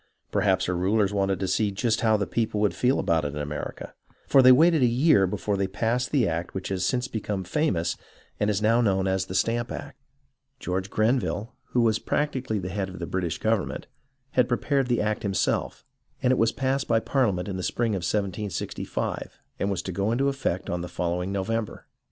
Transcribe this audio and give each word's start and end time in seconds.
Perhaps 0.31 0.65
her 0.65 0.75
rulers 0.75 1.13
wanted 1.13 1.39
to 1.39 1.47
see 1.47 1.69
just 1.69 2.01
how 2.01 2.17
the 2.17 2.25
people 2.25 2.59
would 2.59 2.73
feel 2.73 2.97
about 2.97 3.23
it 3.23 3.35
in 3.35 3.39
America, 3.39 3.93
for 4.25 4.41
they 4.41 4.51
waited 4.51 4.81
a 4.81 4.87
year 4.87 5.27
before 5.27 5.55
they 5.55 5.67
passed 5.67 6.09
the 6.09 6.27
act 6.27 6.55
which 6.55 6.69
has 6.69 6.83
since 6.83 7.07
become 7.07 7.43
famous 7.43 7.95
and 8.39 8.49
is 8.49 8.63
now 8.63 8.81
known 8.81 9.05
as 9.05 9.27
the 9.27 9.35
Stamp 9.35 9.71
Act. 9.71 9.95
10 9.99 10.01
HISTORY 10.01 10.07
OF 10.07 10.09
THE 10.09 10.33
AMERICAN 10.33 10.65
REVOLUTION 10.65 10.65
George 10.65 10.89
Grenville, 11.29 11.55
who 11.73 11.81
was 11.81 11.99
practically 11.99 12.57
the 12.57 12.73
head 12.73 12.89
of 12.89 12.97
the 12.97 13.05
British 13.05 13.37
government, 13.37 13.85
had 14.31 14.49
prepared 14.49 14.87
the 14.87 15.01
act 15.01 15.21
himself, 15.21 15.85
and 16.23 16.31
it 16.31 16.39
was 16.39 16.51
passed 16.51 16.87
by 16.87 16.99
Parliament 16.99 17.47
in 17.47 17.57
the 17.57 17.61
spring 17.61 17.91
of 17.93 17.99
1765, 17.99 19.37
and 19.59 19.69
was 19.69 19.83
to 19.83 19.91
go 19.91 20.11
into 20.11 20.29
effect 20.29 20.67
on 20.71 20.81
the 20.81 20.87
following 20.89 21.31
November. 21.31 21.85